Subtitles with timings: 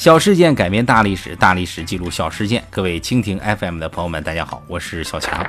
[0.00, 2.64] 小事件改编大历史，大历史记录小事件。
[2.70, 5.44] 各位蜻蜓 FM 的朋友们，大家好，我是小强。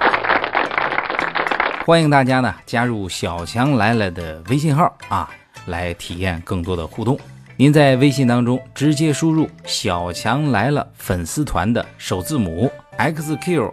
[1.86, 5.30] 欢迎大家呢加入小强来了的微信号啊，
[5.68, 7.18] 来体验更多的互动。
[7.56, 13.72] 您在微信当中直接输入“小强来了”粉丝团的首字母 xqllfst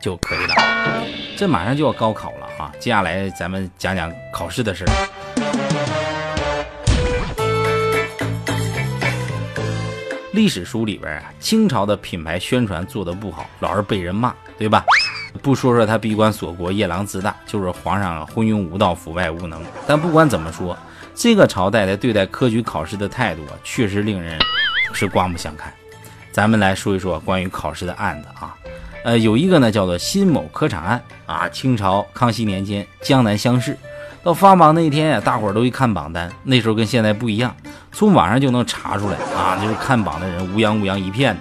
[0.00, 0.54] 就可以了。
[1.36, 4.90] 这马上就要高考了啊，接下来咱们讲讲考试的事儿。
[10.38, 14.84] 历史书里边啊，清朝的品牌宣传做得不好，老是被人骂，对吧？
[15.42, 19.60] 不说说他闭关锁国、夜郎自大，就是皇上昏庸无道、腐败无能。
[19.84, 20.78] 但不管怎么说，
[21.12, 24.38] 这个朝代的对待科举考试的态度啊，确实令人
[24.92, 25.74] 是刮目相看。
[26.30, 28.54] 咱们来说一说关于考试的案子啊，
[29.02, 33.76] 呃，有一个呢叫做辛某科场案啊，清朝康熙年间江南乡试。
[34.22, 37.56] 到发榜那天呀，大伙儿都一看榜单，那时候跟现在不一样，
[37.92, 41.36] 从网上就能查出来啊， 就是看榜的人乌泱乌泱一片，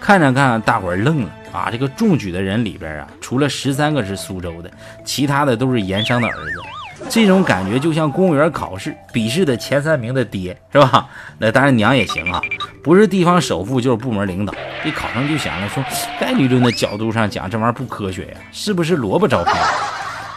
[0.00, 4.70] 看着看，大伙儿愣了啊，这个中举的人里边啊，除了十三个是苏州的，
[5.04, 11.08] 其他的都是盐商的儿子，这种感觉就像公务员考试笔试的前三名的爹是吧？
[11.38, 12.40] 那当然娘也行啊，
[12.82, 15.82] 不是地方首富就是部门领导，这考生就想了说，
[16.20, 19.52] 概率论的角度上讲，这玩意儿不科学呀，是不是萝卜招聘？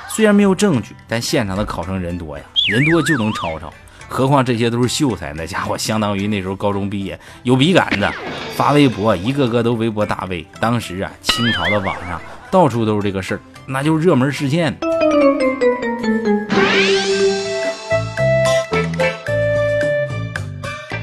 [0.10, 3.72] 虽然没有证据，但现场的考生人多呀，人多就能抄抄。
[4.10, 8.10] 何况这些都是秀才，那家伙相当于那时候高中毕业，有笔杆子，
[8.56, 10.46] 发微博，一个个都微博大 V。
[10.60, 14.76] 当时啊，清朝的网上到处都是这个事儿，那就是热门事件。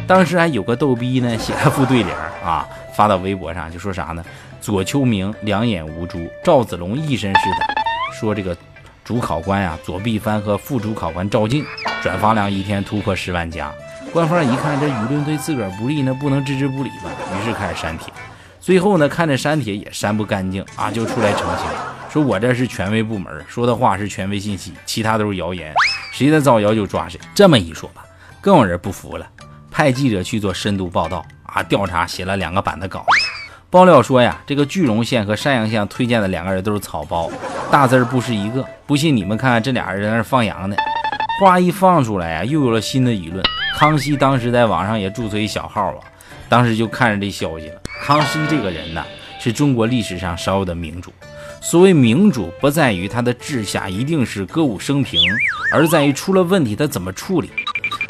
[0.07, 4.25] 当时还有个逗逼呢，写了副对联啊，发到微博上，就说啥呢？
[4.61, 7.69] 左丘明两眼无珠，赵子龙一身是胆，
[8.12, 8.57] 说这个。
[9.05, 11.65] 主考官呀，左臂帆和副主考官赵静，
[12.07, 13.69] 转发量一天突破十万加。
[14.12, 17.11] 官方一看这舆论对自个儿不利，那不能置之不理吧？
[17.35, 18.12] 于是开始删帖。
[18.61, 21.66] 最后呢，看着删帖也删不干净啊，就出来澄清，
[22.09, 25.75] 说我这是权威部门说的话是权威信息，其他都是谣言，
[26.12, 27.19] 谁在造谣就抓谁。
[27.34, 28.05] 这么一说吧，
[28.41, 29.27] 更有人不服了，
[29.69, 33.27] 派记者去做深度报道啊，调查写了两个版的稿子。
[33.69, 37.28] 爆料说呀，这个句容县和山阳县推荐的两个人都是草包，
[37.69, 38.65] 大字不是一个。
[38.87, 40.77] 不信你们看看，这俩人在那放羊呢。
[41.38, 43.44] 话一放出来啊，又有了新的舆论。
[43.78, 45.98] 康熙当时在网上也注册一小号啊，
[46.48, 47.80] 当时就看着这消息了。
[48.02, 49.04] 康熙这个人呢，
[49.38, 51.12] 是中国历史上少有的明主。
[51.60, 55.20] 所谓明主，不在于他的治下一定是歌舞升平，
[55.72, 57.50] 而在于出了问题他怎么处理。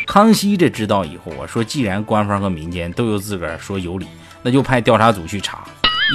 [0.06, 4.06] 康熙这知道以后啊，说既然官方和民间都有自个儿说有理。
[4.42, 5.64] 那就派调查组去查，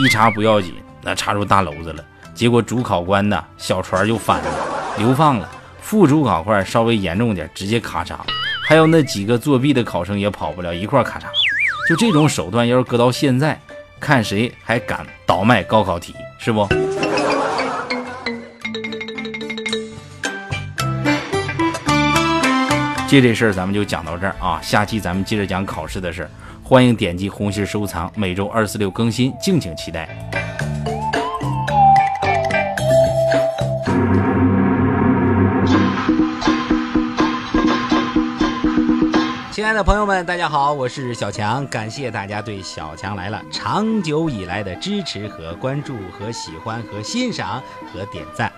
[0.02, 2.06] 一查不要紧，那查出大篓子了。
[2.34, 4.50] 结果主考官呢，小船就翻了，
[4.98, 5.46] 流放了；
[5.92, 8.16] 副主考官稍微严重点，直接咔嚓。
[8.64, 11.24] 还有那几个作弊的考生也跑不了，一块咔嚓。
[11.90, 13.60] 就这种手段，要是搁到现在，
[14.00, 16.66] 看谁还敢倒卖高考题，是不？
[23.06, 26.30] 借这事儿咱们就讲到这儿啊，下期咱们接着讲考试的事儿。
[26.64, 30.08] 欢迎点击红心收藏，每周二四六更新，敬请期待。
[39.52, 47.62] 亲爱的朋友们，大家好，我是小强，感谢大家对小强来了长久以来的支持和关注和喜欢和欣赏
[47.92, 48.50] 和点赞。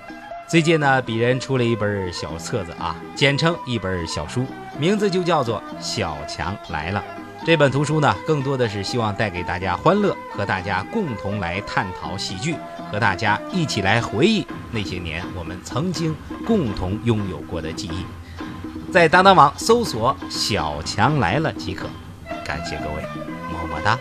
[0.47, 4.45] 最近呢，鄙人出了一本小册子啊，简称一本小书，
[4.77, 7.03] 名字就叫做《小强来了》。
[7.43, 12.55] 这本图书呢，更多的是希望带给大家欢乐，和大家共同来探讨喜剧，
[12.91, 16.15] 和大家一起来回忆那些年我们曾经
[16.45, 18.05] 共同拥有过的记忆。
[18.93, 21.87] 在当当网搜索“小强来了”即可。
[22.45, 23.01] 感谢各位，
[23.51, 23.97] 么么哒。